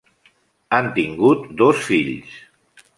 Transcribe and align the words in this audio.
Han 0.77 0.89
tingut 0.97 1.47
dos 1.63 1.87
fills. 1.93 2.37